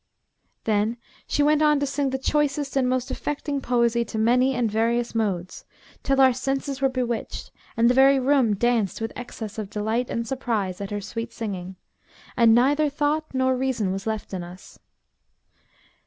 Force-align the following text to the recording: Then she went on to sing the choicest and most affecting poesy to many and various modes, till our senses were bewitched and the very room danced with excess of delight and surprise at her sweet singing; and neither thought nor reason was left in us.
Then 0.63 0.97
she 1.27 1.43
went 1.43 1.61
on 1.61 1.79
to 1.79 1.85
sing 1.85 2.09
the 2.09 2.17
choicest 2.17 2.75
and 2.75 2.89
most 2.89 3.11
affecting 3.11 3.61
poesy 3.61 4.03
to 4.05 4.17
many 4.17 4.55
and 4.55 4.67
various 4.71 5.13
modes, 5.13 5.63
till 6.01 6.19
our 6.19 6.33
senses 6.33 6.81
were 6.81 6.89
bewitched 6.89 7.51
and 7.77 7.87
the 7.87 7.93
very 7.93 8.19
room 8.19 8.55
danced 8.55 8.99
with 8.99 9.13
excess 9.15 9.59
of 9.59 9.69
delight 9.69 10.09
and 10.09 10.27
surprise 10.27 10.81
at 10.81 10.89
her 10.89 11.01
sweet 11.01 11.31
singing; 11.31 11.75
and 12.35 12.55
neither 12.55 12.89
thought 12.89 13.25
nor 13.31 13.55
reason 13.55 13.91
was 13.91 14.07
left 14.07 14.33
in 14.33 14.43
us. 14.43 14.79